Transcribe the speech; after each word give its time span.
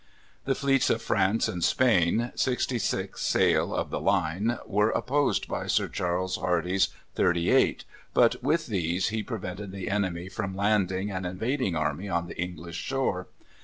The 0.45 0.55
fleets 0.55 0.89
of 0.89 0.99
France 0.99 1.47
and 1.47 1.63
Spain, 1.63 2.31
sixty 2.33 2.79
six 2.79 3.21
sail 3.21 3.71
of 3.75 3.91
the 3.91 3.99
line, 3.99 4.57
were 4.65 4.89
opposed 4.89 5.47
by 5.47 5.67
Sir 5.67 5.87
Charles 5.87 6.37
Hardy's 6.37 6.89
thirty 7.13 7.51
eight, 7.51 7.85
but 8.15 8.41
with 8.41 8.65
these 8.65 9.09
he 9.09 9.21
prevented 9.21 9.71
the 9.71 9.91
enemy 9.91 10.27
from 10.27 10.57
landing 10.57 11.11
an 11.11 11.23
invading 11.23 11.75
army 11.75 12.09
on 12.09 12.25
the 12.25 12.41
English 12.41 12.77
shore. 12.77 13.27